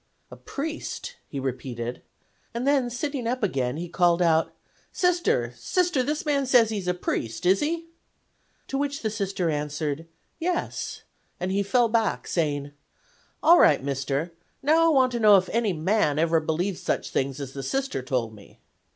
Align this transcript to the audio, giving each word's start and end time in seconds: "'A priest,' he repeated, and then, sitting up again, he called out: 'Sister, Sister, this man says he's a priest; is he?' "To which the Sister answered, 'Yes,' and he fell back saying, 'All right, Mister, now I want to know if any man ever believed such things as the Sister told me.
"'A 0.31 0.35
priest,' 0.37 1.13
he 1.27 1.39
repeated, 1.39 2.01
and 2.55 2.67
then, 2.67 2.89
sitting 2.89 3.27
up 3.27 3.43
again, 3.43 3.77
he 3.77 3.87
called 3.87 4.19
out: 4.19 4.51
'Sister, 4.91 5.53
Sister, 5.55 6.01
this 6.01 6.25
man 6.25 6.47
says 6.47 6.69
he's 6.71 6.87
a 6.87 6.95
priest; 6.95 7.45
is 7.45 7.59
he?' 7.59 7.85
"To 8.69 8.79
which 8.79 9.03
the 9.03 9.11
Sister 9.11 9.51
answered, 9.51 10.07
'Yes,' 10.39 11.03
and 11.39 11.51
he 11.51 11.61
fell 11.61 11.87
back 11.87 12.25
saying, 12.25 12.71
'All 13.43 13.59
right, 13.59 13.83
Mister, 13.83 14.33
now 14.63 14.87
I 14.87 14.89
want 14.91 15.11
to 15.11 15.19
know 15.19 15.37
if 15.37 15.49
any 15.49 15.71
man 15.71 16.17
ever 16.17 16.39
believed 16.39 16.79
such 16.79 17.11
things 17.11 17.39
as 17.39 17.53
the 17.53 17.61
Sister 17.61 18.01
told 18.01 18.33
me. 18.33 18.57